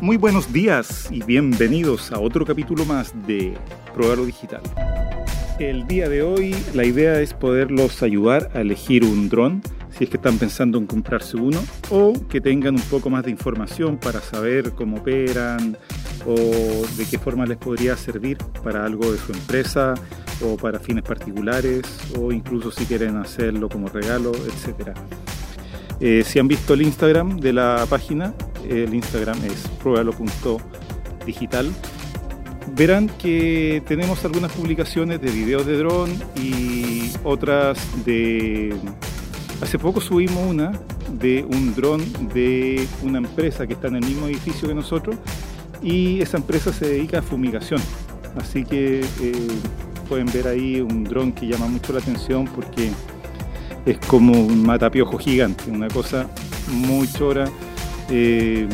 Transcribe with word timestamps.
Muy 0.00 0.16
buenos 0.16 0.52
días 0.52 1.08
y 1.10 1.24
bienvenidos 1.24 2.12
a 2.12 2.20
otro 2.20 2.46
capítulo 2.46 2.84
más 2.84 3.12
de 3.26 3.54
Probar 3.94 4.24
Digital. 4.24 4.60
El 5.58 5.88
día 5.88 6.08
de 6.08 6.22
hoy 6.22 6.54
la 6.72 6.84
idea 6.84 7.20
es 7.20 7.34
poderlos 7.34 8.00
ayudar 8.04 8.48
a 8.54 8.60
elegir 8.60 9.02
un 9.02 9.28
dron 9.28 9.60
si 9.90 10.04
es 10.04 10.10
que 10.10 10.16
están 10.16 10.38
pensando 10.38 10.78
en 10.78 10.86
comprarse 10.86 11.36
uno 11.36 11.58
o 11.90 12.12
que 12.28 12.40
tengan 12.40 12.76
un 12.76 12.82
poco 12.82 13.10
más 13.10 13.24
de 13.24 13.32
información 13.32 13.98
para 13.98 14.20
saber 14.20 14.70
cómo 14.70 14.98
operan 14.98 15.76
o 16.24 16.36
de 16.36 17.04
qué 17.10 17.18
forma 17.18 17.44
les 17.44 17.56
podría 17.56 17.96
servir 17.96 18.38
para 18.62 18.84
algo 18.84 19.10
de 19.10 19.18
su 19.18 19.32
empresa 19.32 19.94
o 20.44 20.56
para 20.56 20.78
fines 20.78 21.02
particulares 21.02 21.82
o 22.16 22.30
incluso 22.30 22.70
si 22.70 22.84
quieren 22.84 23.16
hacerlo 23.16 23.68
como 23.68 23.88
regalo, 23.88 24.30
etc. 24.30 24.96
Eh, 25.98 26.22
si 26.24 26.38
han 26.38 26.46
visto 26.46 26.74
el 26.74 26.82
Instagram 26.82 27.40
de 27.40 27.52
la 27.52 27.84
página, 27.90 28.32
el 28.68 28.94
Instagram 28.94 29.38
es 29.44 29.66
pruebalo.digital. 29.82 31.72
Verán 32.76 33.08
que 33.08 33.82
tenemos 33.86 34.24
algunas 34.24 34.52
publicaciones 34.52 35.20
de 35.20 35.30
videos 35.30 35.66
de 35.66 35.78
dron 35.78 36.10
y 36.36 37.10
otras 37.24 37.78
de... 38.04 38.76
Hace 39.60 39.78
poco 39.78 40.00
subimos 40.00 40.44
una 40.46 40.72
de 41.18 41.44
un 41.44 41.74
dron 41.74 42.00
de 42.32 42.86
una 43.02 43.18
empresa 43.18 43.66
que 43.66 43.72
está 43.72 43.88
en 43.88 43.96
el 43.96 44.04
mismo 44.04 44.26
edificio 44.26 44.68
que 44.68 44.74
nosotros 44.74 45.16
y 45.82 46.20
esa 46.20 46.36
empresa 46.36 46.72
se 46.72 46.88
dedica 46.88 47.20
a 47.20 47.22
fumigación. 47.22 47.80
Así 48.36 48.64
que 48.64 49.00
eh, 49.00 49.48
pueden 50.08 50.26
ver 50.26 50.48
ahí 50.48 50.80
un 50.80 51.04
dron 51.04 51.32
que 51.32 51.46
llama 51.46 51.66
mucho 51.66 51.92
la 51.92 52.00
atención 52.00 52.44
porque 52.46 52.90
es 53.86 53.98
como 54.06 54.32
un 54.32 54.64
matapiojo 54.64 55.18
gigante, 55.18 55.70
una 55.70 55.88
cosa 55.88 56.28
muy 56.70 57.10
chora. 57.10 57.46
Eh, 58.10 58.68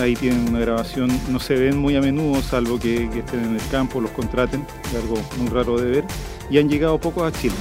ahí 0.00 0.14
tienen 0.16 0.48
una 0.48 0.60
grabación, 0.60 1.10
no 1.30 1.38
se 1.38 1.54
ven 1.54 1.78
muy 1.78 1.96
a 1.96 2.00
menudo, 2.00 2.42
salvo 2.42 2.78
que, 2.78 3.04
estén 3.04 3.44
en 3.44 3.54
el 3.54 3.68
campo, 3.70 4.00
los 4.00 4.10
contraten, 4.10 4.66
algo 5.00 5.16
muy 5.38 5.48
raro 5.48 5.78
de 5.78 5.90
ver, 5.90 6.04
y 6.50 6.58
han 6.58 6.68
llegado 6.68 6.98
pocos 6.98 7.22
a 7.22 7.38
Chile. 7.38 7.54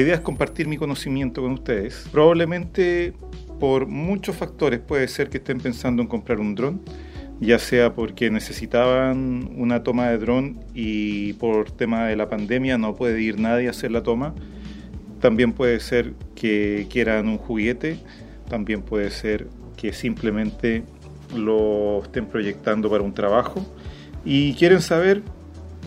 La 0.00 0.04
idea 0.04 0.14
es 0.14 0.22
compartir 0.22 0.66
mi 0.66 0.78
conocimiento 0.78 1.42
con 1.42 1.52
ustedes. 1.52 2.08
Probablemente 2.10 3.12
por 3.58 3.86
muchos 3.86 4.34
factores 4.34 4.80
puede 4.80 5.06
ser 5.08 5.28
que 5.28 5.36
estén 5.36 5.60
pensando 5.60 6.00
en 6.00 6.08
comprar 6.08 6.40
un 6.40 6.54
dron, 6.54 6.80
ya 7.38 7.58
sea 7.58 7.92
porque 7.92 8.30
necesitaban 8.30 9.50
una 9.58 9.82
toma 9.82 10.08
de 10.08 10.16
dron 10.16 10.64
y 10.72 11.34
por 11.34 11.70
tema 11.70 12.06
de 12.06 12.16
la 12.16 12.30
pandemia 12.30 12.78
no 12.78 12.96
puede 12.96 13.20
ir 13.20 13.38
nadie 13.38 13.66
a 13.66 13.72
hacer 13.72 13.90
la 13.90 14.02
toma. 14.02 14.34
También 15.20 15.52
puede 15.52 15.78
ser 15.80 16.14
que 16.34 16.86
quieran 16.88 17.28
un 17.28 17.36
juguete, 17.36 17.98
también 18.48 18.80
puede 18.80 19.10
ser 19.10 19.48
que 19.76 19.92
simplemente 19.92 20.82
lo 21.36 22.02
estén 22.04 22.24
proyectando 22.24 22.88
para 22.88 23.02
un 23.02 23.12
trabajo 23.12 23.66
y 24.24 24.54
quieren 24.54 24.80
saber 24.80 25.20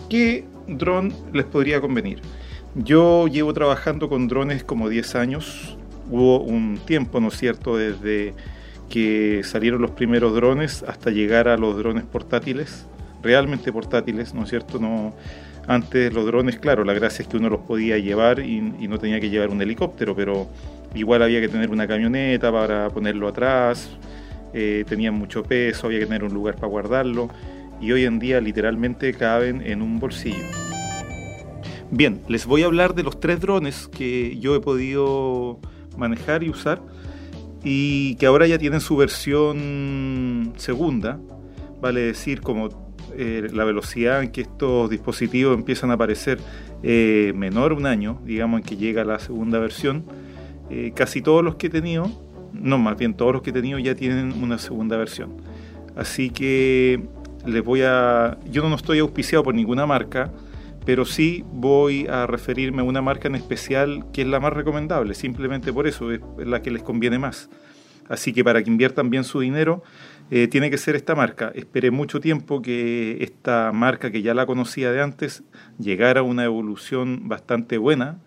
qué 0.08 0.44
dron 0.68 1.12
les 1.32 1.46
podría 1.46 1.80
convenir. 1.80 2.20
Yo 2.74 3.28
llevo 3.28 3.54
trabajando 3.54 4.08
con 4.08 4.26
drones 4.26 4.64
como 4.64 4.88
10 4.88 5.14
años. 5.14 5.76
Hubo 6.10 6.40
un 6.40 6.78
tiempo, 6.84 7.20
¿no 7.20 7.28
es 7.28 7.36
cierto?, 7.36 7.76
desde 7.76 8.34
que 8.90 9.42
salieron 9.44 9.80
los 9.80 9.92
primeros 9.92 10.34
drones 10.34 10.84
hasta 10.86 11.10
llegar 11.10 11.48
a 11.48 11.56
los 11.56 11.76
drones 11.76 12.04
portátiles, 12.04 12.86
realmente 13.22 13.72
portátiles, 13.72 14.34
¿no 14.34 14.42
es 14.42 14.50
cierto? 14.50 14.78
No, 14.78 15.14
antes 15.66 16.12
los 16.12 16.26
drones, 16.26 16.58
claro, 16.58 16.84
la 16.84 16.92
gracia 16.92 17.22
es 17.22 17.28
que 17.28 17.36
uno 17.36 17.48
los 17.48 17.60
podía 17.60 17.96
llevar 17.98 18.40
y, 18.40 18.60
no 18.60 18.98
tenía 18.98 19.20
que 19.20 19.30
llevar 19.30 19.48
un 19.48 19.62
helicóptero, 19.62 20.14
pero 20.14 20.48
igual 20.94 21.22
había 21.22 21.40
que 21.40 21.48
tener 21.48 21.70
una 21.70 21.86
camioneta 21.86 22.52
para 22.52 22.90
ponerlo 22.90 23.28
atrás, 23.28 23.88
eh, 24.52 24.84
tenían 24.86 25.14
mucho 25.14 25.42
peso, 25.42 25.86
había 25.86 26.00
que 26.00 26.06
tener 26.06 26.24
un 26.24 26.34
lugar 26.34 26.56
para 26.56 26.68
guardarlo 26.68 27.30
y 27.80 27.90
hoy 27.92 28.04
en 28.04 28.18
día 28.18 28.40
literalmente 28.40 29.12
caben 29.14 29.62
en 29.64 29.80
un 29.80 29.98
bolsillo. 29.98 30.63
Bien, 31.90 32.22
les 32.28 32.46
voy 32.46 32.62
a 32.62 32.66
hablar 32.66 32.94
de 32.94 33.02
los 33.02 33.20
tres 33.20 33.40
drones 33.40 33.88
que 33.88 34.36
yo 34.38 34.54
he 34.56 34.60
podido 34.60 35.60
manejar 35.96 36.42
y 36.42 36.50
usar 36.50 36.82
y 37.62 38.16
que 38.16 38.26
ahora 38.26 38.46
ya 38.46 38.58
tienen 38.58 38.80
su 38.80 38.96
versión 38.96 40.52
segunda, 40.56 41.18
vale 41.80 42.00
decir 42.00 42.40
como 42.40 42.68
eh, 43.16 43.48
la 43.52 43.64
velocidad 43.64 44.22
en 44.22 44.32
que 44.32 44.42
estos 44.42 44.90
dispositivos 44.90 45.56
empiezan 45.56 45.90
a 45.90 45.94
aparecer 45.94 46.38
eh, 46.82 47.32
menor 47.36 47.72
un 47.72 47.86
año, 47.86 48.20
digamos 48.24 48.60
en 48.60 48.66
que 48.66 48.76
llega 48.76 49.04
la 49.04 49.18
segunda 49.18 49.58
versión, 49.58 50.04
eh, 50.70 50.92
casi 50.94 51.22
todos 51.22 51.44
los 51.44 51.54
que 51.54 51.68
he 51.68 51.70
tenido, 51.70 52.10
no 52.52 52.78
más 52.78 52.96
bien 52.96 53.14
todos 53.14 53.32
los 53.32 53.42
que 53.42 53.50
he 53.50 53.52
tenido 53.52 53.78
ya 53.78 53.94
tienen 53.94 54.42
una 54.42 54.58
segunda 54.58 54.96
versión. 54.96 55.36
Así 55.96 56.30
que 56.30 57.02
les 57.46 57.64
voy 57.64 57.82
a, 57.82 58.36
yo 58.50 58.68
no 58.68 58.74
estoy 58.74 58.98
auspiciado 58.98 59.44
por 59.44 59.54
ninguna 59.54 59.86
marca, 59.86 60.32
pero 60.84 61.04
sí 61.04 61.44
voy 61.52 62.06
a 62.06 62.26
referirme 62.26 62.82
a 62.82 62.84
una 62.84 63.02
marca 63.02 63.28
en 63.28 63.34
especial 63.34 64.06
que 64.12 64.22
es 64.22 64.28
la 64.28 64.40
más 64.40 64.52
recomendable, 64.52 65.14
simplemente 65.14 65.72
por 65.72 65.86
eso 65.86 66.12
es 66.12 66.20
la 66.38 66.62
que 66.62 66.70
les 66.70 66.82
conviene 66.82 67.18
más. 67.18 67.48
Así 68.08 68.32
que 68.32 68.44
para 68.44 68.62
que 68.62 68.70
inviertan 68.70 69.10
bien 69.10 69.24
su 69.24 69.40
dinero, 69.40 69.82
eh, 70.30 70.48
tiene 70.48 70.70
que 70.70 70.78
ser 70.78 70.94
esta 70.94 71.14
marca. 71.14 71.52
Esperé 71.54 71.90
mucho 71.90 72.20
tiempo 72.20 72.62
que 72.62 73.18
esta 73.20 73.72
marca, 73.72 74.10
que 74.10 74.22
ya 74.22 74.34
la 74.34 74.46
conocía 74.46 74.92
de 74.92 75.00
antes, 75.00 75.42
llegara 75.78 76.20
a 76.20 76.22
una 76.22 76.44
evolución 76.44 77.28
bastante 77.28 77.78
buena 77.78 78.18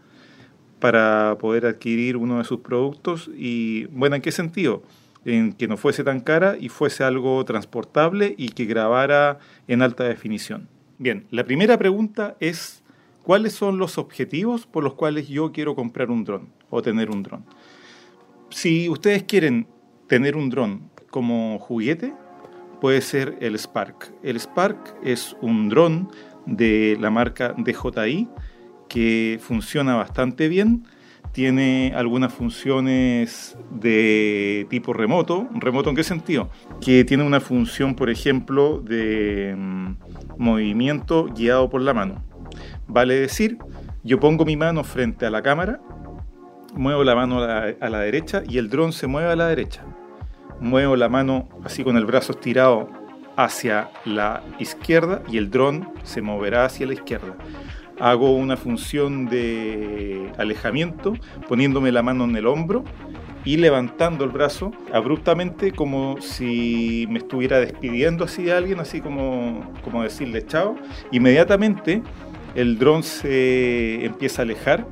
para 0.79 1.38
poder 1.39 1.66
adquirir 1.66 2.18
uno 2.18 2.39
de 2.39 2.44
sus 2.44 2.59
productos. 2.59 3.29
Y 3.35 3.85
bueno, 3.85 4.16
¿en 4.16 4.22
qué 4.22 4.31
sentido? 4.31 4.84
En 5.25 5.53
que 5.53 5.68
no 5.68 5.78
fuese 5.78 6.03
tan 6.03 6.22
cara 6.22 6.56
y 6.59 6.69
fuese 6.69 7.03
algo 7.03 7.44
transportable 7.45 8.34
y 8.38 8.50
que 8.50 8.66
grabara 8.66 9.39
en 9.68 9.81
alta 9.81 10.03
definición. 10.03 10.69
Bien, 11.00 11.28
la 11.30 11.44
primera 11.44 11.78
pregunta 11.78 12.35
es, 12.40 12.81
¿cuáles 13.22 13.53
son 13.53 13.78
los 13.78 14.00
objetivos 14.00 14.66
por 14.66 14.84
los 14.84 14.96
cuales 14.96 15.28
yo 15.28 15.52
quiero 15.52 15.75
comprar 15.75 16.09
un 16.09 16.24
dron 16.24 16.50
o 16.72 16.81
tener 16.81 17.12
un 17.12 17.22
dron? 17.22 17.46
Si 18.50 18.90
ustedes 18.90 19.24
quieren 19.24 19.68
tener 20.07 20.36
un 20.36 20.50
dron 20.50 20.90
como 21.12 21.59
juguete, 21.59 22.13
puede 22.81 23.02
ser 23.02 23.38
el 23.41 23.56
Spark. 23.59 24.12
El 24.24 24.40
Spark 24.40 24.96
es 25.03 25.36
un 25.40 25.69
dron 25.69 26.09
de 26.47 26.97
la 27.00 27.12
marca 27.12 27.53
DJI 27.56 28.28
que 28.90 29.40
funciona 29.40 29.96
bastante 29.96 30.47
bien. 30.47 30.88
Tiene 31.32 31.94
algunas 31.96 32.34
funciones 32.34 33.58
de 33.70 34.66
tipo 34.70 34.94
remoto. 34.94 35.48
¿Remoto 35.54 35.90
en 35.90 35.96
qué 35.96 36.04
sentido? 36.04 36.50
Que 36.82 37.04
tiene 37.06 37.24
una 37.24 37.40
función, 37.40 37.96
por 37.96 38.10
ejemplo, 38.10 38.80
de 38.80 39.56
mm, 39.56 39.92
movimiento 40.38 41.26
guiado 41.26 41.70
por 41.70 41.82
la 41.82 41.94
mano. 41.94 42.24
Vale 42.88 43.16
decir, 43.16 43.58
yo 44.04 44.20
pongo 44.20 44.46
mi 44.46 44.56
mano 44.56 44.84
frente 44.84 45.26
a 45.26 45.30
la 45.30 45.42
cámara, 45.42 45.82
muevo 46.74 47.04
la 47.04 47.16
mano 47.16 47.42
a 47.42 47.90
la, 47.90 48.00
derecha 48.00 48.44
y 48.48 48.58
el 48.58 48.70
dron 48.70 48.94
se 48.94 49.08
mueve 49.08 49.32
a 49.32 49.36
la 49.36 49.48
derecha. 49.48 49.84
Muevo 50.60 50.96
la 50.96 51.10
mano 51.10 51.50
así 51.63 51.84
con 51.84 51.98
el 51.98 52.06
brazo 52.06 52.31
estirado 52.31 52.90
hacia 53.36 53.90
la 54.06 54.44
izquierda 54.60 55.22
y 55.28 55.38
el 55.38 55.51
dron 55.51 55.92
se 56.04 56.22
moverá 56.22 56.66
hacia 56.66 56.88
la 56.88 56.94
izquierda. 56.94 57.36
Hago 58.00 58.36
una 58.36 58.58
función 58.58 59.26
de 59.26 60.32
alejamiento 60.38 61.14
poniéndome 61.48 61.92
la 61.92 62.04
mano 62.04 62.26
en 62.26 62.36
el 62.36 62.46
hombro 62.46 62.84
y 63.44 63.58
levantando 63.58 64.26
el 64.26 64.32
brazo 64.32 64.72
abruptamente 64.94 65.72
como 65.72 66.18
si 66.22 67.08
me 67.10 67.20
estuviera 67.20 67.60
despidiendo 67.60 68.26
así 68.26 68.44
de 68.44 68.54
alguien, 68.54 68.80
así 68.80 69.02
como, 69.02 69.72
como 69.84 70.04
decirle 70.04 70.46
chao. 70.46 70.76
Inmediatamente 71.12 72.04
el 72.56 72.78
dron 72.78 73.04
se 73.04 74.06
empieza 74.06 74.42
a 74.42 74.44
alejar, 74.44 74.88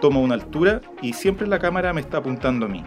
toma 0.00 0.20
una 0.20 0.34
altura 0.34 0.80
y 1.02 1.12
siempre 1.12 1.46
la 1.46 1.58
cámara 1.58 1.92
me 1.92 2.00
está 2.00 2.18
apuntando 2.18 2.66
a 2.66 2.68
mí. 2.68 2.82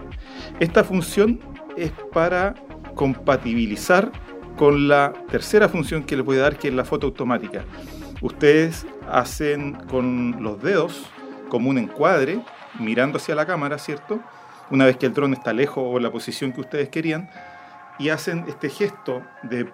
Esta 0.60 0.84
función 0.84 1.40
es 1.78 1.92
para 2.12 2.56
compatibilizar 2.96 4.12
con 4.58 4.88
la 4.88 5.14
tercera 5.30 5.70
función 5.70 6.04
que 6.04 6.16
le 6.16 6.22
voy 6.24 6.38
a 6.38 6.42
dar, 6.42 6.58
que 6.58 6.68
es 6.68 6.74
la 6.74 6.84
foto 6.84 7.08
automática. 7.08 7.64
Ustedes 8.22 8.86
hacen 9.10 9.74
con 9.90 10.44
los 10.44 10.62
dedos 10.62 11.06
como 11.50 11.70
un 11.70 11.78
encuadre, 11.78 12.42
mirando 12.80 13.18
hacia 13.18 13.36
la 13.36 13.46
cámara, 13.46 13.78
¿cierto? 13.78 14.22
una 14.72 14.86
vez 14.86 14.98
que 14.98 15.06
el 15.06 15.14
dron 15.14 15.34
está 15.34 15.54
lejos 15.54 15.84
o 15.86 16.00
la 16.00 16.12
posición 16.12 16.54
que 16.54 16.62
ustedes 16.62 16.90
querían, 16.90 17.30
y 18.00 18.10
hacen 18.10 18.46
este 18.48 18.70
gesto 18.70 19.22
de 19.44 19.70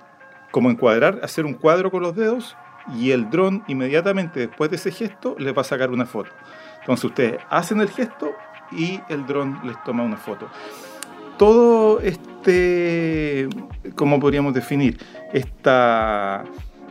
como 0.52 0.70
encuadrar, 0.70 1.20
hacer 1.24 1.46
un 1.46 1.54
cuadro 1.54 1.92
con 1.92 2.02
los 2.02 2.16
dedos 2.16 2.58
y 2.96 3.12
el 3.12 3.30
dron 3.30 3.64
inmediatamente 3.68 4.40
después 4.40 4.70
de 4.70 4.78
ese 4.78 4.92
gesto 4.92 5.36
les 5.38 5.56
va 5.56 5.62
a 5.62 5.66
sacar 5.66 5.92
una 5.92 6.06
foto. 6.06 6.32
Entonces 6.80 7.06
ustedes 7.06 7.40
hacen 7.50 7.80
el 7.80 7.90
gesto 7.90 8.34
y 8.72 9.00
el 9.10 9.26
dron 9.28 9.60
les 9.64 9.82
toma 9.84 10.04
una 10.04 10.18
foto. 10.18 10.50
Todo 11.38 12.00
este, 12.00 13.48
¿cómo 13.96 14.20
podríamos 14.20 14.54
definir? 14.54 14.98
Esta 15.32 16.44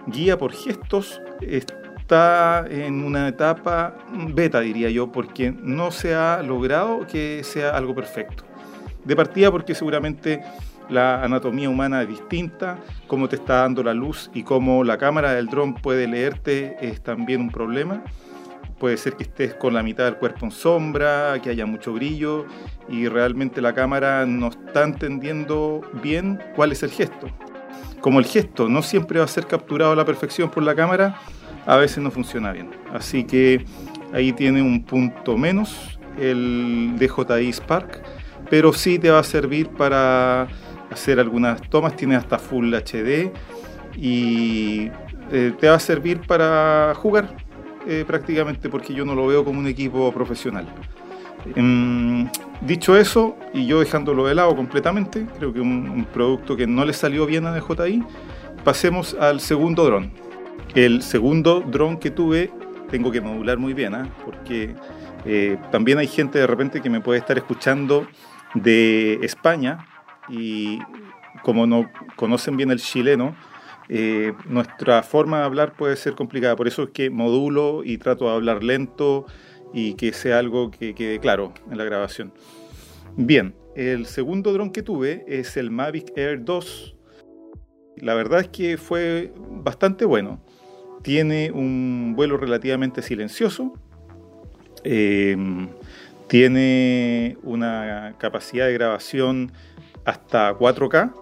guía 0.06 0.38
por 0.38 0.52
gestos 0.52 1.20
está 1.40 2.64
en 2.68 3.04
una 3.04 3.28
etapa 3.28 3.94
beta, 4.28 4.60
diría 4.60 4.90
yo, 4.90 5.10
porque 5.10 5.52
no 5.52 5.90
se 5.90 6.14
ha 6.14 6.42
logrado 6.42 7.06
que 7.06 7.42
sea 7.42 7.76
algo 7.76 7.94
perfecto. 7.94 8.44
De 9.04 9.16
partida 9.16 9.50
porque 9.50 9.74
seguramente 9.74 10.42
la 10.88 11.22
anatomía 11.22 11.68
humana 11.68 12.02
es 12.02 12.08
distinta, 12.08 12.78
cómo 13.08 13.28
te 13.28 13.36
está 13.36 13.62
dando 13.62 13.82
la 13.82 13.94
luz 13.94 14.30
y 14.34 14.44
cómo 14.44 14.84
la 14.84 14.98
cámara 14.98 15.32
del 15.32 15.46
dron 15.46 15.74
puede 15.74 16.06
leerte 16.06 16.76
es 16.80 17.00
también 17.02 17.40
un 17.40 17.50
problema. 17.50 18.04
Puede 18.78 18.96
ser 18.98 19.14
que 19.14 19.22
estés 19.22 19.54
con 19.54 19.72
la 19.74 19.82
mitad 19.82 20.04
del 20.04 20.16
cuerpo 20.16 20.44
en 20.44 20.50
sombra, 20.50 21.40
que 21.42 21.50
haya 21.50 21.66
mucho 21.66 21.92
brillo 21.94 22.44
y 22.88 23.08
realmente 23.08 23.60
la 23.60 23.72
cámara 23.72 24.26
no 24.26 24.48
está 24.48 24.84
entendiendo 24.84 25.80
bien 26.02 26.38
cuál 26.54 26.72
es 26.72 26.82
el 26.82 26.90
gesto. 26.90 27.28
Como 28.06 28.20
el 28.20 28.24
gesto 28.24 28.68
no 28.68 28.82
siempre 28.82 29.18
va 29.18 29.24
a 29.24 29.28
ser 29.28 29.48
capturado 29.48 29.90
a 29.90 29.96
la 29.96 30.04
perfección 30.04 30.48
por 30.48 30.62
la 30.62 30.76
cámara, 30.76 31.18
a 31.66 31.74
veces 31.74 31.98
no 31.98 32.12
funciona 32.12 32.52
bien. 32.52 32.70
Así 32.92 33.24
que 33.24 33.64
ahí 34.12 34.32
tiene 34.32 34.62
un 34.62 34.84
punto 34.84 35.36
menos 35.36 35.98
el 36.16 36.92
DJI 37.00 37.52
Spark, 37.52 38.04
pero 38.48 38.72
sí 38.72 39.00
te 39.00 39.10
va 39.10 39.18
a 39.18 39.24
servir 39.24 39.70
para 39.70 40.46
hacer 40.88 41.18
algunas 41.18 41.60
tomas, 41.62 41.96
tiene 41.96 42.14
hasta 42.14 42.38
Full 42.38 42.72
HD 42.72 43.32
y 43.96 44.88
eh, 45.32 45.52
te 45.58 45.68
va 45.68 45.74
a 45.74 45.80
servir 45.80 46.20
para 46.28 46.94
jugar 46.94 47.36
eh, 47.88 48.04
prácticamente 48.06 48.68
porque 48.68 48.94
yo 48.94 49.04
no 49.04 49.16
lo 49.16 49.26
veo 49.26 49.44
como 49.44 49.58
un 49.58 49.66
equipo 49.66 50.12
profesional. 50.12 50.72
Em, 51.54 52.28
dicho 52.60 52.96
eso, 52.96 53.36
y 53.54 53.66
yo 53.66 53.80
dejándolo 53.80 54.26
de 54.26 54.34
lado 54.34 54.56
completamente, 54.56 55.26
creo 55.38 55.52
que 55.52 55.60
un, 55.60 56.06
producto 56.12 56.56
que 56.56 56.66
no 56.66 56.84
le 56.84 56.92
salió 56.92 57.26
bien 57.26 57.46
a 57.46 57.52
DJI, 57.52 58.02
pasemos 58.64 59.14
al 59.14 59.40
segundo 59.40 59.84
dron. 59.84 60.10
El 60.74 61.02
segundo 61.02 61.60
dron 61.60 61.98
que 61.98 62.10
tuve, 62.10 62.50
tengo 62.90 63.10
que 63.10 63.20
modular 63.20 63.58
muy 63.58 63.74
bien, 63.74 63.94
¿ah? 63.94 64.08
porque 64.24 64.74
eh, 65.24 65.58
también 65.70 65.98
hay 65.98 66.08
gente 66.08 66.38
de 66.38 66.46
repente 66.46 66.80
que 66.80 66.90
me 66.90 67.00
puede 67.00 67.18
estar 67.18 67.36
escuchando 67.36 68.06
de 68.54 69.14
España 69.22 69.86
y 70.28 70.78
como 71.42 71.66
no 71.66 71.88
conocen 72.16 72.56
bien 72.56 72.70
el 72.70 72.80
chileno, 72.80 73.36
eh, 73.88 74.32
nuestra 74.46 75.02
forma 75.02 75.38
de 75.38 75.44
hablar 75.44 75.72
puede 75.74 75.96
ser 75.96 76.14
complicada. 76.14 76.56
Por 76.56 76.66
eso 76.66 76.84
es 76.84 76.90
que 76.90 77.10
modulo 77.10 77.82
y 77.84 77.98
trato 77.98 78.24
de 78.26 78.34
hablar 78.34 78.64
lento 78.64 79.26
y 79.72 79.94
que 79.94 80.12
sea 80.12 80.38
algo 80.38 80.70
que 80.70 80.94
quede 80.94 81.18
claro 81.18 81.52
en 81.70 81.78
la 81.78 81.84
grabación. 81.84 82.32
Bien, 83.16 83.54
el 83.74 84.06
segundo 84.06 84.52
dron 84.52 84.70
que 84.70 84.82
tuve 84.82 85.24
es 85.26 85.56
el 85.56 85.70
Mavic 85.70 86.16
Air 86.16 86.44
2. 86.44 86.96
La 87.98 88.14
verdad 88.14 88.40
es 88.40 88.48
que 88.48 88.76
fue 88.76 89.32
bastante 89.36 90.04
bueno. 90.04 90.42
Tiene 91.02 91.50
un 91.50 92.14
vuelo 92.16 92.36
relativamente 92.36 93.02
silencioso. 93.02 93.72
Em, 94.84 95.68
tiene 96.28 97.36
una 97.42 98.14
capacidad 98.18 98.66
de 98.66 98.72
grabación 98.74 99.52
hasta 100.04 100.52
4K 100.52 101.12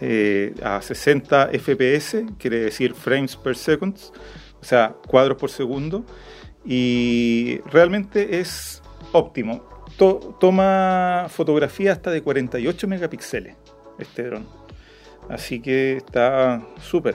eh, 0.00 0.54
a 0.62 0.82
60 0.82 1.50
FPS, 1.52 2.26
quiere 2.38 2.60
decir 2.60 2.94
frames 2.94 3.34
per 3.36 3.56
second, 3.56 3.96
o 4.60 4.64
sea, 4.64 4.94
cuadros 5.06 5.38
por 5.38 5.50
segundo, 5.50 6.04
y 6.66 7.60
realmente 7.70 8.40
es 8.40 8.82
óptimo. 9.12 9.62
toma 9.96 11.26
fotografía 11.28 11.92
hasta 11.92 12.10
de 12.10 12.22
48 12.22 12.88
megapíxeles 12.88 13.56
este 13.98 14.24
dron, 14.24 14.46
así 15.30 15.60
que 15.60 15.96
está 15.96 16.66
súper. 16.80 17.14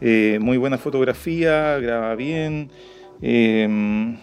Eh, 0.00 0.38
muy 0.40 0.56
buena 0.56 0.78
fotografía, 0.78 1.78
graba 1.78 2.14
bien. 2.16 2.70
Eh, 3.22 4.16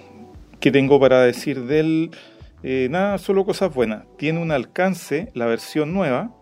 ¿Qué 0.59 0.71
tengo 0.71 0.99
para 0.99 1.21
decir 1.21 1.61
de 1.65 1.79
él? 1.79 2.11
nada, 2.91 3.17
solo 3.17 3.45
cosas 3.45 3.73
buenas. 3.73 4.05
Tiene 4.17 4.39
un 4.39 4.51
alcance, 4.51 5.31
la 5.33 5.47
versión 5.47 5.93
nueva, 5.93 6.35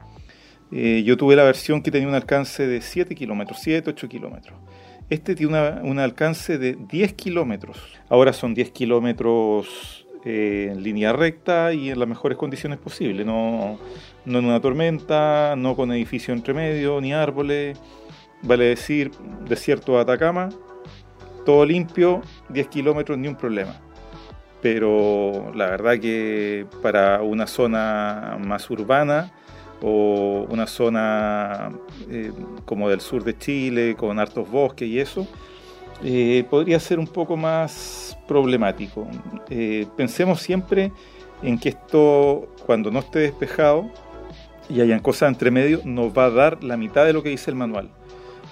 eh, 0.72 1.02
yo 1.04 1.18
tuve 1.18 1.36
la 1.36 1.44
versión 1.44 1.82
que 1.82 1.90
tenía 1.90 2.08
un 2.08 2.14
alcance 2.14 2.68
de 2.68 2.82
7 2.82 3.16
kilómetros, 3.16 3.60
7, 3.62 3.90
8 3.90 4.08
kilómetros. 4.08 4.58
Este 5.10 5.34
tiene 5.34 5.82
un 5.82 5.98
alcance 5.98 6.60
de 6.60 6.76
10 6.76 7.14
kilómetros. 7.14 7.80
Ahora 8.10 8.32
son 8.32 8.54
10 8.54 8.70
kilómetros 8.70 10.06
eh, 10.24 10.70
en 10.72 10.84
línea 10.84 11.14
recta 11.14 11.74
y 11.74 11.90
en 11.90 11.98
las 11.98 12.08
mejores 12.08 12.38
condiciones 12.38 12.78
posibles. 12.78 13.26
No, 13.26 13.80
no 14.26 14.40
en 14.40 14.46
una 14.46 14.62
tormenta, 14.62 15.56
no 15.58 15.76
con 15.76 15.92
edificio 15.92 16.32
entre 16.32 16.54
medio, 16.54 17.02
ni 17.02 17.12
árboles. 17.12 17.80
Vale 18.44 18.66
decir, 18.66 19.10
desierto 19.48 19.94
de 19.94 20.02
Atacama, 20.02 20.50
todo 21.44 21.66
limpio, 21.66 22.22
10 22.50 22.68
kilómetros, 22.68 23.18
ni 23.18 23.28
un 23.28 23.36
problema. 23.36 23.82
Pero 24.62 25.52
la 25.56 25.72
verdad 25.72 26.00
que 26.00 26.68
para 26.84 27.24
una 27.24 27.48
zona 27.48 28.38
más 28.40 28.70
urbana, 28.70 29.32
o 29.82 30.46
una 30.50 30.68
zona 30.68 31.72
eh, 32.10 32.32
como 32.66 32.90
del 32.90 33.02
sur 33.02 33.24
de 33.24 33.38
Chile 33.38 33.96
con 33.96 34.20
hartos 34.20 34.50
bosques 34.50 34.88
y 34.88 35.00
eso, 35.00 35.28
eh, 36.04 36.46
podría 36.50 36.80
ser 36.80 37.00
un 37.00 37.08
poco 37.08 37.36
más 37.38 38.18
problemático. 38.28 39.08
Eh, 39.50 39.88
pensemos 39.96 40.42
siempre 40.42 40.92
en 41.42 41.58
que 41.58 41.70
esto, 41.70 42.54
cuando 42.66 42.92
no 42.92 43.00
esté 43.00 43.20
despejado 43.20 43.90
y 44.70 44.82
hayan 44.82 45.00
cosas 45.00 45.30
entre 45.30 45.52
medio, 45.52 45.82
nos 45.84 46.18
va 46.18 46.26
a 46.26 46.30
dar 46.30 46.64
la 46.64 46.78
mitad 46.78 47.06
de 47.06 47.14
lo 47.14 47.24
que 47.24 47.30
dice 47.30 47.52
el 47.52 47.56
manual. 47.56 47.90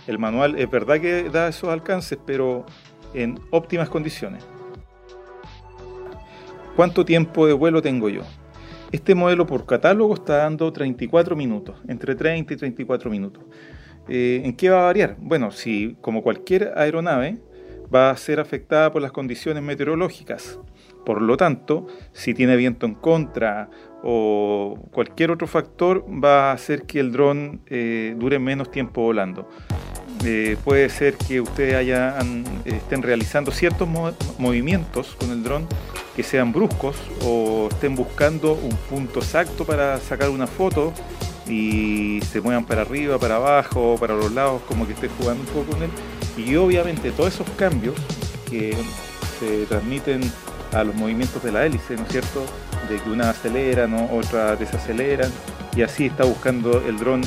El 0.07 0.19
manual 0.19 0.57
es 0.57 0.69
verdad 0.69 0.99
que 0.99 1.29
da 1.29 1.49
esos 1.49 1.69
alcances, 1.69 2.17
pero 2.25 2.65
en 3.13 3.39
óptimas 3.51 3.89
condiciones. 3.89 4.43
¿Cuánto 6.75 7.03
tiempo 7.05 7.47
de 7.47 7.53
vuelo 7.53 7.81
tengo 7.81 8.07
yo? 8.09 8.21
Este 8.91 9.15
modelo 9.15 9.45
por 9.45 9.65
catálogo 9.65 10.13
está 10.13 10.37
dando 10.37 10.71
34 10.71 11.35
minutos, 11.35 11.75
entre 11.89 12.15
30 12.15 12.53
y 12.53 12.57
34 12.57 13.11
minutos. 13.11 13.43
Eh, 14.07 14.41
¿En 14.45 14.55
qué 14.55 14.69
va 14.69 14.79
a 14.79 14.85
variar? 14.85 15.17
Bueno, 15.19 15.51
si 15.51 15.97
como 15.99 16.23
cualquier 16.23 16.71
aeronave 16.77 17.37
va 17.93 18.09
a 18.09 18.17
ser 18.17 18.39
afectada 18.39 18.91
por 18.91 19.01
las 19.01 19.11
condiciones 19.11 19.61
meteorológicas. 19.61 20.59
Por 21.05 21.21
lo 21.21 21.35
tanto, 21.35 21.87
si 22.13 22.33
tiene 22.33 22.55
viento 22.55 22.85
en 22.85 22.95
contra 22.95 23.69
o 24.03 24.77
cualquier 24.91 25.31
otro 25.31 25.47
factor, 25.47 26.05
va 26.05 26.51
a 26.51 26.53
hacer 26.53 26.83
que 26.83 27.01
el 27.01 27.11
dron 27.11 27.61
eh, 27.67 28.15
dure 28.17 28.39
menos 28.39 28.71
tiempo 28.71 29.01
volando. 29.01 29.49
Eh, 30.23 30.57
puede 30.63 30.89
ser 30.89 31.15
que 31.15 31.41
ustedes 31.41 31.75
hayan, 31.75 32.43
estén 32.65 33.01
realizando 33.01 33.51
ciertos 33.51 33.87
movimientos 34.37 35.15
con 35.19 35.31
el 35.31 35.43
dron 35.43 35.67
que 36.15 36.23
sean 36.23 36.51
bruscos 36.51 36.95
o 37.23 37.67
estén 37.71 37.95
buscando 37.95 38.53
un 38.53 38.75
punto 38.89 39.19
exacto 39.19 39.65
para 39.65 39.99
sacar 39.99 40.29
una 40.29 40.47
foto 40.47 40.91
y 41.47 42.19
se 42.31 42.41
muevan 42.41 42.65
para 42.65 42.81
arriba, 42.81 43.19
para 43.19 43.35
abajo, 43.35 43.95
para 43.99 44.15
los 44.15 44.31
lados, 44.31 44.61
como 44.67 44.87
que 44.87 44.93
estén 44.93 45.11
jugando 45.19 45.43
un 45.43 45.49
poco 45.49 45.73
con 45.73 45.83
él. 45.83 45.89
Y 46.35 46.55
obviamente 46.55 47.11
todos 47.11 47.33
esos 47.35 47.49
cambios 47.51 47.95
que 48.49 48.75
se 49.39 49.65
transmiten 49.65 50.21
a 50.73 50.83
los 50.83 50.95
movimientos 50.95 51.41
de 51.43 51.51
la 51.51 51.65
hélice, 51.65 51.95
¿no 51.95 52.03
es 52.03 52.09
cierto? 52.09 52.43
De 52.89 52.99
que 52.99 53.09
una 53.09 53.29
acelera, 53.29 53.87
¿no? 53.87 54.09
otra 54.11 54.55
desacelera, 54.55 55.29
y 55.75 55.83
así 55.83 56.07
está 56.07 56.25
buscando 56.25 56.81
el 56.85 56.97
dron 56.97 57.21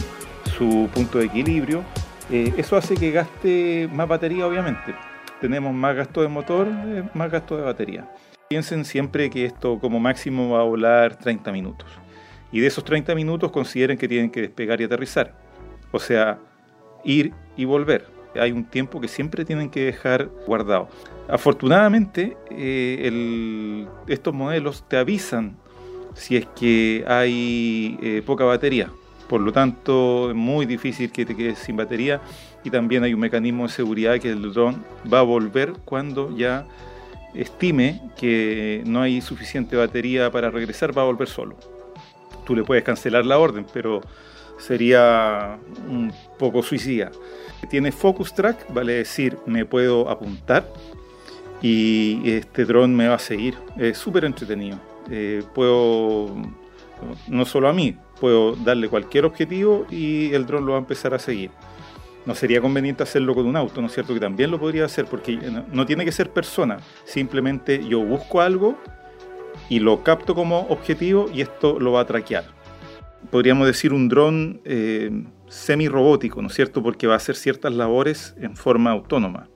su 0.59 0.89
punto 0.93 1.19
de 1.19 1.27
equilibrio 1.27 1.85
eh, 2.33 2.55
eso 2.57 2.77
hace 2.77 2.95
que 2.95 3.11
gaste 3.11 3.89
más 3.93 4.07
batería, 4.07 4.47
obviamente. 4.47 4.95
Tenemos 5.41 5.75
más 5.75 5.97
gasto 5.97 6.23
de 6.23 6.29
motor, 6.29 6.69
eh, 6.69 7.03
más 7.13 7.31
gasto 7.31 7.57
de 7.57 7.63
batería. 7.63 8.09
Piensen 8.49 8.85
siempre 8.85 9.29
que 9.31 9.45
esto 9.45 9.81
como 9.81 9.99
máximo 9.99 10.51
va 10.51 10.61
a 10.61 10.65
volar 10.65 11.17
30 11.17 11.51
minutos. 11.51 11.89
Y 12.53 12.61
de 12.61 12.69
esos 12.69 12.85
30 12.85 13.15
minutos 13.17 13.51
consideren 13.51 13.99
que 13.99 14.07
tienen 14.07 14.31
que 14.31 14.43
despegar 14.43 14.81
y 14.81 14.85
aterrizar. 14.85 15.35
O 15.91 15.99
sea, 15.99 16.39
ir 17.05 17.33
y 17.57 17.65
volver. 17.65 18.07
Hay 18.37 18.53
un 18.53 18.65
tiempo 18.65 19.01
que 19.01 19.09
siempre 19.09 19.45
tienen 19.45 19.69
que 19.69 19.85
dejar 19.85 20.31
guardado. 20.47 20.89
Afortunadamente, 21.29 22.37
eh, 22.51 23.87
estos 24.07 24.33
modelos 24.35 24.85
te 24.89 24.97
avisan 24.99 25.57
si 26.15 26.37
es 26.37 26.47
que 26.55 27.05
hay 27.09 28.23
poca 28.25 28.45
batería. 28.45 28.91
Por 29.31 29.43
lo 29.43 29.53
tanto, 29.53 30.31
es 30.31 30.35
muy 30.35 30.67
difícil 30.67 31.13
que 31.13 31.25
te 31.25 31.37
quedes 31.37 31.61
sin 31.61 31.77
batería 31.77 32.21
y 32.65 32.71
también 32.71 33.05
hay 33.05 33.15
un 33.15 33.21
mecanismo 33.21 33.63
de 33.63 33.69
seguridad 33.69 34.19
que 34.19 34.29
el 34.29 34.53
dron 34.53 34.85
va 35.11 35.21
a 35.21 35.23
volver 35.23 35.75
cuando 35.85 36.37
ya 36.37 36.67
estime 37.33 38.01
que 38.17 38.83
no 38.87 39.03
hay 39.03 39.21
suficiente 39.21 39.77
batería 39.77 40.33
para 40.33 40.51
regresar, 40.51 40.99
va 40.99 41.03
a 41.03 41.05
volver 41.05 41.29
solo. 41.29 41.55
Tú 42.45 42.57
le 42.57 42.65
puedes 42.65 42.83
cancelar 42.83 43.25
la 43.25 43.39
orden, 43.39 43.65
pero 43.73 44.01
sería 44.59 45.61
un 45.89 46.13
poco 46.37 46.61
suicida. 46.65 47.13
Tiene 47.71 47.93
focus 47.93 48.35
track, 48.35 48.75
vale 48.75 48.95
decir, 48.95 49.39
me 49.47 49.65
puedo 49.65 50.11
apuntar 50.11 50.67
y 51.63 52.21
este 52.33 52.65
dron 52.65 52.97
me 52.97 53.07
va 53.07 53.15
a 53.15 53.21
seguir. 53.21 53.55
Es 53.79 53.97
súper 53.97 54.25
entretenido. 54.25 54.81
Eh, 55.09 55.45
puedo, 55.55 56.35
no 57.29 57.45
solo 57.45 57.69
a 57.69 57.73
mí, 57.73 57.97
puedo 58.21 58.55
darle 58.57 58.89
cualquier 58.89 59.25
objetivo 59.25 59.87
y 59.91 60.33
el 60.35 60.47
dron 60.47 60.67
lo 60.67 60.73
va 60.73 60.79
a 60.79 60.81
empezar 60.81 61.15
a 61.15 61.19
seguir. 61.19 61.51
No 62.27 62.35
sería 62.35 62.61
conveniente 62.61 63.03
hacerlo 63.03 63.35
con 63.35 63.47
un 63.47 63.57
auto, 63.57 63.81
¿no 63.81 63.87
es 63.87 63.95
cierto? 63.95 64.13
Que 64.13 64.21
también 64.21 64.51
lo 64.51 64.61
podría 64.61 64.85
hacer 64.85 65.07
porque 65.07 65.39
no 65.73 65.87
tiene 65.87 66.05
que 66.05 66.13
ser 66.13 66.31
persona. 66.31 66.79
Simplemente 67.05 67.83
yo 67.89 68.01
busco 68.01 68.41
algo 68.43 68.79
y 69.69 69.81
lo 69.81 70.03
capto 70.03 70.35
como 70.35 70.61
objetivo 70.69 71.31
y 71.33 71.41
esto 71.41 71.81
lo 71.81 71.93
va 71.93 72.03
a 72.03 72.07
traquear. 72.07 72.45
Podríamos 73.31 73.67
decir 73.67 73.93
un 73.93 74.09
dron 74.09 74.61
eh, 74.65 75.11
semi-robótico, 75.49 76.43
¿no 76.43 76.49
es 76.49 76.55
cierto? 76.55 76.83
Porque 76.83 77.07
va 77.07 77.15
a 77.15 77.17
hacer 77.17 77.37
ciertas 77.37 77.73
labores 77.73 78.35
en 78.39 78.55
forma 78.57 78.91
autónoma. 78.91 79.49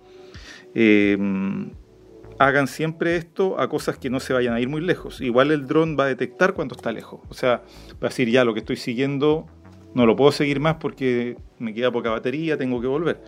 Eh, 0.75 1.17
hagan 2.39 2.67
siempre 2.67 3.17
esto 3.17 3.61
a 3.61 3.69
cosas 3.69 3.99
que 3.99 4.11
no 4.11 4.21
se 4.21 4.33
vayan 4.33 4.55
a 4.55 4.61
ir 4.61 4.69
muy 4.69 4.81
lejos. 4.81 5.21
Igual 5.21 5.51
el 5.51 5.67
dron 5.67 5.97
va 5.99 6.05
a 6.05 6.09
detectar 6.09 6.55
cuando 6.55 6.75
está 6.75 6.93
lejos. 6.93 7.21
O 7.29 7.35
sea, 7.35 7.63
va 8.03 8.07
a 8.07 8.09
decir 8.09 8.29
ya 8.29 8.45
lo 8.45 8.55
que 8.55 8.61
estoy 8.61 8.77
siguiendo 8.77 9.47
no 9.95 10.07
lo 10.07 10.17
puedo 10.17 10.33
seguir 10.33 10.61
más 10.61 10.77
porque 10.77 11.37
me 11.59 11.73
queda 11.73 11.91
poca 11.91 12.11
batería, 12.11 12.59
tengo 12.59 12.81
que 12.81 12.87
volver. 12.87 13.23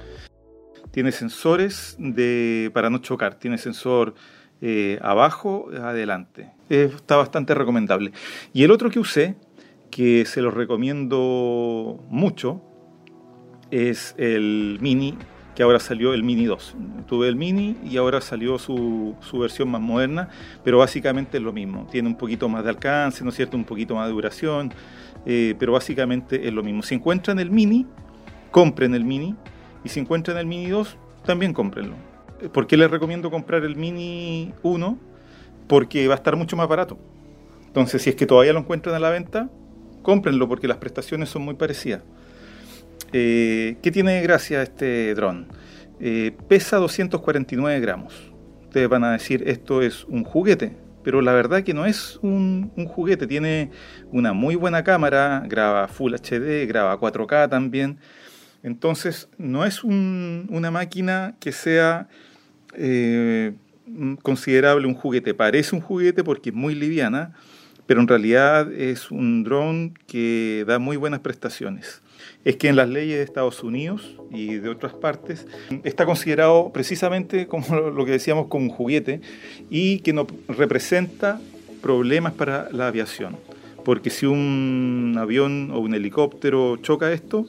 Tiene 0.91 1.13
sensores 1.13 1.97
de, 1.99 2.71
para 2.75 2.91
no 2.91 2.99
chocar, 2.99 3.39
tiene 3.39 3.59
sensor 3.59 4.15
eh, 4.61 4.99
abajo, 5.03 5.69
adelante. 5.81 6.51
está 6.69 7.17
bastante 7.17 7.55
recomendable. 7.55 8.13
Y 8.53 8.65
el 8.65 8.71
otro 8.71 8.91
que 8.91 8.99
usé, 8.99 9.37
que 9.91 10.25
se 10.25 10.43
lo 10.43 10.51
recomiendo 10.51 12.05
mucho, 12.09 12.63
es 13.71 14.15
el 14.19 14.79
Mini 14.81 15.17
que 15.57 15.63
ahora 15.63 15.81
salió 15.81 16.13
el 16.13 16.23
Mini 16.23 16.45
2. 16.45 16.77
Tuve 17.09 17.29
el 17.29 17.35
Mini 17.35 17.77
y 17.83 17.97
ahora 17.97 18.21
salió 18.21 18.59
su, 18.59 19.17
versión 19.33 19.71
más 19.71 19.81
moderna, 19.81 20.29
pero 20.63 20.79
básicamente 20.79 21.39
es 21.39 21.43
lo 21.43 21.53
mismo. 21.53 21.89
Tiene 21.91 22.09
un 22.09 22.17
poquito 22.17 22.47
más 22.47 22.63
de 22.63 22.71
alcance, 22.71 23.25
¿no 23.25 23.31
es 23.31 23.37
cierto? 23.37 23.57
Un 23.57 23.65
poquito 23.65 23.95
más 23.95 24.07
de 24.07 24.13
duración, 24.13 24.73
eh, 25.25 25.55
pero 25.59 25.73
básicamente 25.73 26.47
es 26.47 26.53
lo 26.53 26.63
mismo. 26.63 26.83
Si 26.83 26.95
encuentran 26.95 27.39
el 27.39 27.51
Mini, 27.51 27.87
compren 28.51 28.95
el 28.95 29.05
Mini. 29.07 29.35
Y 29.83 29.89
si 29.89 29.99
encuentran 29.99 30.37
el 30.37 30.45
Mini 30.45 30.69
2, 30.69 30.99
también 31.25 31.55
cómprenlo. 31.55 31.95
¿Por 32.53 32.67
qué 32.67 32.77
les 32.77 32.91
recomiendo 32.91 33.31
comprar 33.31 33.65
el 33.65 33.77
Mini 33.77 34.53
1? 34.63 34.99
Porque 35.69 36.07
va 36.07 36.15
a 36.15 36.19
estar 36.19 36.37
mucho 36.37 36.57
más 36.59 36.69
barato. 36.69 36.99
Entonces, 37.67 38.03
si 38.03 38.11
es 38.11 38.17
que 38.17 38.27
todavía 38.27 38.53
lo 38.53 38.59
encuentran 38.59 38.95
a 38.95 38.99
la 38.99 39.09
venta, 39.09 39.49
cómprenlo 40.03 40.49
porque 40.49 40.69
las 40.69 40.77
prestaciones 40.77 41.31
son 41.31 41.43
muy 41.43 41.55
parecidas. 41.55 42.03
Eh, 43.13 43.77
¿Qué 43.83 43.91
tiene 43.91 44.15
de 44.15 44.23
gracia 44.23 44.63
este 44.63 45.15
dron? 45.15 45.47
Eh, 46.01 46.37
pesa 46.49 46.77
249 46.77 47.81
gramos. 47.81 48.33
Ustedes 48.63 48.89
van 48.89 49.05
a 49.05 49.13
decir, 49.13 49.45
esto 49.47 49.81
es 49.81 50.05
un 50.05 50.25
juguete, 50.25 50.77
pero 51.03 51.23
la 51.23 51.33
verdad 51.33 51.63
que 51.63 51.73
no 51.73 51.87
es 51.87 52.19
un, 52.23 52.71
juguete. 52.89 53.27
Tiene 53.27 53.71
una 54.11 54.33
muy 54.33 54.55
buena 54.57 54.85
cámara, 54.85 55.45
graba 55.49 55.89
Full 55.89 56.15
HD, 56.15 56.67
graba 56.67 56.99
4K 56.99 57.49
también. 57.49 57.99
Entonces, 58.63 59.29
no 59.39 59.65
es 59.65 59.85
una 59.85 60.71
máquina 60.71 61.37
que 61.39 61.53
sea 61.53 62.09
eh, 62.75 63.55
considerable 64.23 64.87
un 64.87 64.95
juguete. 64.95 65.33
Parece 65.33 65.75
un 65.75 65.81
juguete 65.81 66.25
porque 66.25 66.51
es 66.51 66.57
muy 66.57 66.75
liviana, 66.75 67.35
pero 67.87 68.01
en 68.01 68.09
realidad 68.09 68.73
es 68.73 69.11
un 69.11 69.45
dron 69.45 69.99
que 70.07 70.65
da 70.67 70.79
muy 70.79 70.97
buenas 70.97 71.21
prestaciones 71.21 72.03
es 72.47 72.57
que 72.57 72.69
en 72.69 72.77
las 72.77 72.89
leyes 72.89 73.17
de 73.19 73.25
Estados 73.25 73.65
Unidos 73.65 74.15
y 74.31 74.55
de 74.55 74.69
otras 74.69 74.93
partes 74.95 75.49
está 75.83 76.07
considerado 76.07 76.71
precisamente 76.73 77.49
como 77.49 77.75
lo 77.91 78.05
que 78.05 78.13
decíamos 78.13 78.47
como 78.47 78.67
un 78.67 78.71
juguete 78.71 79.21
y 79.69 79.99
que 79.99 80.13
no 80.13 80.29
representa 80.49 81.41
problemas 81.83 82.35
para 82.35 82.69
la 82.71 82.87
aviación. 82.87 83.37
Porque 83.85 84.11
si 84.11 84.27
un 84.27 85.17
avión 85.19 85.73
o 85.73 85.81
un 85.81 85.95
helicóptero 85.95 86.77
choca 86.77 87.13
esto, 87.13 87.49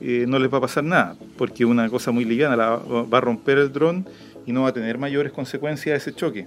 eh, 0.00 0.24
no 0.26 0.38
les 0.38 0.50
va 0.50 0.58
a 0.58 0.62
pasar 0.62 0.84
nada, 0.84 1.16
porque 1.36 1.66
una 1.66 1.88
cosa 1.90 2.10
muy 2.10 2.24
liviana 2.24 2.56
la, 2.56 2.76
va 2.76 3.18
a 3.18 3.20
romper 3.20 3.58
el 3.58 3.70
dron 3.70 4.06
y 4.46 4.52
no 4.52 4.62
va 4.62 4.68
a 4.68 4.72
tener 4.72 4.96
mayores 4.96 5.30
consecuencias 5.30 6.00
ese 6.00 6.14
choque. 6.14 6.46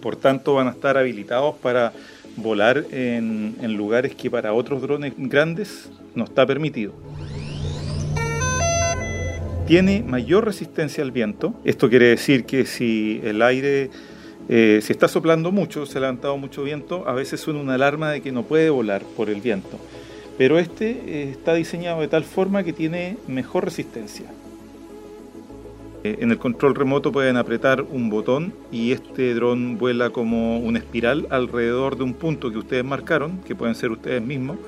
Por 0.00 0.16
tanto, 0.16 0.54
van 0.54 0.68
a 0.68 0.70
estar 0.70 0.96
habilitados 0.96 1.56
para 1.56 1.92
volar 2.36 2.84
en, 2.90 3.56
lugares 3.76 4.14
que 4.14 4.30
para 4.30 4.52
otros 4.52 4.82
drones 4.82 5.12
grandes 5.16 5.90
no 6.14 6.24
está 6.24 6.46
permitido. 6.46 6.92
Tiene 9.66 10.02
mayor 10.02 10.44
resistencia 10.44 11.02
al 11.02 11.12
viento. 11.12 11.54
Esto 11.64 11.88
quiere 11.88 12.06
decir 12.06 12.44
que 12.44 12.66
si 12.66 13.20
el 13.24 13.40
aire 13.42 13.90
eh, 14.48 14.80
se 14.82 14.92
está 14.92 15.08
soplando 15.08 15.52
mucho, 15.52 15.86
se 15.86 15.98
ha 15.98 16.00
levantado 16.02 16.36
mucho 16.36 16.64
viento, 16.64 17.08
a 17.08 17.12
veces 17.12 17.40
suena 17.40 17.60
una 17.60 17.74
alarma 17.74 18.10
de 18.10 18.20
que 18.20 18.32
no 18.32 18.42
puede 18.42 18.70
volar 18.70 19.02
por 19.16 19.30
el 19.30 19.40
viento. 19.40 19.78
Pero 20.36 20.58
este 20.58 20.90
eh, 20.90 21.30
está 21.30 21.54
diseñado 21.54 22.00
de 22.00 22.08
tal 22.08 22.24
forma 22.24 22.64
que 22.64 22.72
tiene 22.72 23.16
mejor 23.28 23.64
resistencia. 23.64 24.26
Eh, 26.04 26.18
en 26.20 26.32
el 26.32 26.38
control 26.38 26.74
remoto 26.74 27.12
pueden 27.12 27.36
apretar 27.36 27.82
un 27.82 28.10
botón 28.10 28.52
y 28.72 28.90
este 28.90 29.34
dron 29.34 29.78
vuela 29.78 30.10
como 30.10 30.58
una 30.58 30.80
espiral 30.80 31.28
alrededor 31.30 31.96
de 31.96 32.02
un 32.02 32.14
punto 32.14 32.50
que 32.50 32.58
ustedes 32.58 32.84
marcaron, 32.84 33.38
que 33.46 33.54
pueden 33.54 33.74
ser 33.74 33.92
ustedes 33.92 34.20
mismos. 34.20 34.58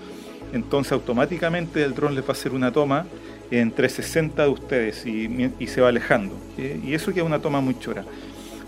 Entonces 0.53 0.93
automáticamente 0.93 1.83
el 1.83 1.95
dron 1.95 2.15
les 2.15 2.23
va 2.23 2.29
a 2.29 2.33
hacer 2.33 2.53
una 2.53 2.73
toma 2.73 3.07
en 3.51 3.73
360 3.73 4.45
de 4.45 4.49
ustedes 4.49 5.05
y, 5.07 5.67
se 5.67 5.81
va 5.81 5.89
alejando. 5.89 6.37
Eh, 6.57 6.81
y 6.85 6.95
eso 6.95 7.13
queda 7.13 7.25
una 7.25 7.41
toma 7.41 7.61
muy 7.61 7.77
chora. 7.81 8.05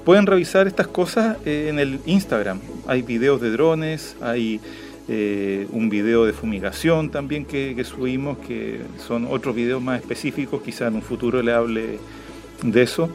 Pueden 0.04 0.26
revisar 0.26 0.66
estas 0.66 0.88
cosas 0.88 1.37
eh, 1.44 1.68
en 1.68 1.78
el 1.78 2.00
Instagram. 2.04 2.58
Hay 2.88 3.02
videos 3.02 3.40
de 3.40 3.50
drones, 3.50 4.16
hay 4.20 4.61
un 5.08 5.88
video 5.88 6.25
de 6.25 6.32
fumigación 6.32 7.11
también 7.11 7.44
que, 7.44 7.75
que 7.76 7.85
subimos, 7.85 8.38
que 8.38 8.80
son 9.06 9.28
otros 9.30 9.54
videos 9.54 9.80
más 9.80 10.00
específicos. 10.00 10.61
Quizá 10.62 10.88
en 10.88 10.96
un 10.96 11.02
futuro 11.02 11.40
le 11.42 11.52
hable 11.52 12.00
de 12.62 12.82
eso. 12.82 13.10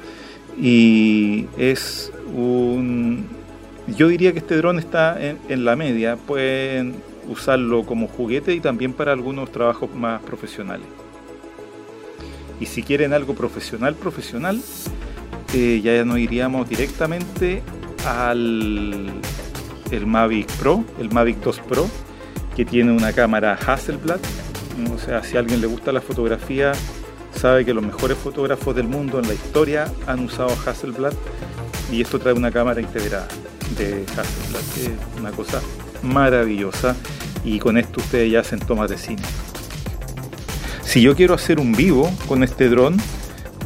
Y 0.59 1.47
es 1.57 2.11
un... 2.35 3.25
Yo 3.87 4.07
diría 4.07 4.31
que 4.31 4.39
este 4.39 4.57
dron 4.57 4.79
está 4.79 5.17
en, 5.19 5.65
la 5.65 5.75
media. 5.75 6.15
Pueden 6.15 6.95
usarlo 7.27 7.83
como 7.83 8.07
juguete 8.07 8.53
y 8.53 8.59
también 8.59 8.93
para 8.93 9.11
algunos 9.11 9.51
trabajos 9.51 9.93
más 9.93 10.21
profesionales. 10.21 10.85
Y 12.59 12.67
si 12.67 12.83
quieren 12.83 13.13
algo 13.13 13.33
profesional, 13.33 13.95
profesional, 13.95 14.61
eh, 15.53 15.81
ya 15.83 16.05
nos 16.05 16.19
iríamos 16.19 16.69
directamente 16.69 17.63
al 18.05 19.11
el 19.91 20.07
Mavic 20.07 20.47
Pro, 20.53 20.83
el 20.99 21.11
Mavic 21.11 21.37
2 21.41 21.59
Pro, 21.67 21.87
que 22.55 22.65
tiene 22.65 22.91
una 22.91 23.13
cámara 23.13 23.53
Hasselblad. 23.53 24.19
O 24.93 24.97
sea, 24.97 25.23
si 25.23 25.37
a 25.37 25.41
alguien 25.41 25.61
le 25.61 25.67
gusta 25.67 25.91
la 25.91 26.01
fotografía, 26.01 26.71
sabe 27.41 27.65
que 27.65 27.73
los 27.73 27.83
mejores 27.83 28.19
fotógrafos 28.19 28.75
del 28.75 28.87
mundo 28.87 29.17
en 29.17 29.27
la 29.27 29.33
historia 29.33 29.91
han 30.05 30.19
usado 30.19 30.55
Hasselblad 30.63 31.13
y 31.91 31.99
esto 31.99 32.19
trae 32.19 32.35
una 32.35 32.51
cámara 32.51 32.81
integrada 32.81 33.27
de 33.79 34.05
Hasselblad, 34.15 34.61
que 34.75 34.83
es 34.83 35.19
una 35.19 35.31
cosa 35.31 35.59
maravillosa 36.03 36.95
y 37.43 37.57
con 37.57 37.79
esto 37.79 37.99
ustedes 37.99 38.31
ya 38.31 38.41
hacen 38.41 38.59
tomas 38.59 38.91
de 38.91 38.97
cine. 38.99 39.23
Si 40.83 41.01
yo 41.01 41.15
quiero 41.15 41.33
hacer 41.33 41.59
un 41.59 41.71
vivo 41.71 42.11
con 42.27 42.43
este 42.43 42.69
dron, 42.69 42.97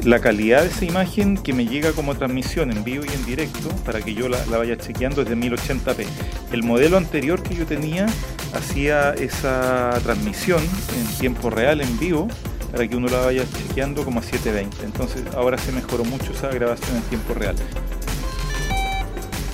la 0.06 0.20
calidad 0.20 0.62
de 0.62 0.70
esa 0.70 0.86
imagen 0.86 1.36
que 1.36 1.52
me 1.52 1.66
llega 1.68 1.92
como 1.92 2.16
transmisión 2.16 2.72
en 2.72 2.82
vivo 2.86 3.04
y 3.04 3.14
en 3.14 3.26
directo, 3.26 3.68
para 3.86 4.02
que 4.02 4.14
yo 4.14 4.30
la, 4.30 4.38
la, 4.46 4.58
vaya 4.58 4.78
chequeando, 4.78 5.24
es 5.24 5.28
de 5.28 5.36
1080p. 5.36 6.06
El 6.54 6.64
modelo 6.64 6.96
anterior 6.96 7.44
que 7.44 7.56
yo 7.56 7.66
tenía 7.66 8.06
hacía 8.54 9.14
esa 9.16 10.00
transmisión 10.04 10.62
en 10.62 11.18
tiempo 11.18 11.50
real, 11.50 11.82
en 11.82 12.00
vivo, 12.00 12.30
para 12.76 12.90
que 12.90 12.98
uno 12.98 13.08
la 13.08 13.20
vaya 13.20 13.46
chequeando 13.58 14.04
como 14.04 14.20
a 14.20 14.22
720. 14.22 14.86
Entonces 14.86 15.24
ahora 15.34 15.58
se 15.58 15.72
mejoró 15.72 16.04
mucho 16.04 16.34
esa 16.34 16.50
grabación 16.50 16.98
en 16.98 17.04
tiempo 17.04 17.34
real. 17.34 17.56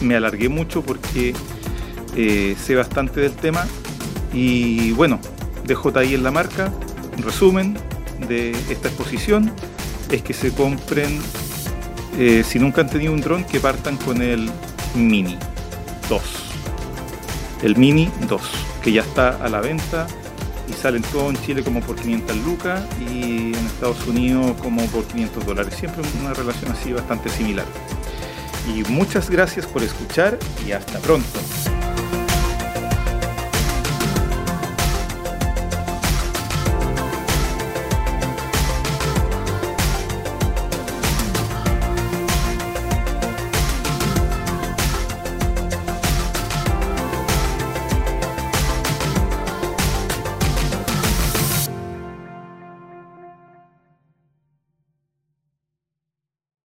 Me 0.02 0.16
alargué 0.16 0.50
mucho 0.50 0.82
porque 0.82 1.36
eh, 2.16 2.56
sé 2.60 2.74
bastante 2.74 3.22
del 3.22 3.34
tema 3.34 3.68
y 4.34 4.92
bueno, 4.94 5.20
dejo 5.68 5.92
ahí 6.00 6.16
en 6.16 6.24
la 6.24 6.32
marca. 6.32 6.74
Un 7.16 7.22
resumen 7.22 7.78
de 8.28 8.54
esta 8.72 8.88
exposición 8.88 9.52
es 10.10 10.24
que 10.24 10.34
se 10.34 10.52
compren, 10.52 11.20
eh, 12.18 12.44
si 12.44 12.58
nunca 12.58 12.82
han 12.82 12.90
tenido 12.90 13.14
un 13.14 13.22
dron, 13.22 13.44
que 13.44 13.60
partan 13.60 13.98
con 13.98 14.24
el 14.24 14.50
Mini 14.96 15.38
2. 16.10 16.22
El 17.62 17.78
Mini 17.78 18.10
2, 18.28 18.42
que 18.84 18.92
ya 18.92 19.04
está 19.04 19.30
a 19.46 19.48
la 19.48 19.62
venta 19.62 20.08
y 20.70 20.74
salen 20.74 21.02
todo 21.04 21.30
en 21.30 21.38
Chile 21.42 21.64
como 21.64 21.82
por 21.82 21.96
500 21.96 22.38
lucas 22.38 22.84
y 23.10 23.54
en 23.54 23.66
Estados 23.66 24.06
Unidos 24.08 24.56
como 24.62 24.86
por 24.88 25.04
500 25.06 25.46
dólares. 25.46 25.74
Siempre 25.76 26.04
una 26.22 26.34
relación 26.34 26.72
así 26.72 26.94
bastante 26.94 27.30
similar. 27.30 27.66
Y 28.68 28.84
muchas 28.92 29.30
gracias 29.30 29.66
por 29.66 29.84
escuchar 29.84 30.38
y 30.66 30.72
hasta 30.72 31.00
pronto. 31.00 31.40